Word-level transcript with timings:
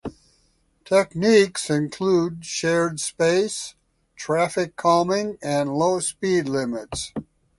Techniques 0.83 1.69
include 1.69 2.43
shared 2.43 2.99
space, 2.99 3.75
traffic 4.15 4.75
calming, 4.75 5.37
and 5.43 5.75
low 5.75 5.99
speed 5.99 6.49
limits. 6.49 7.13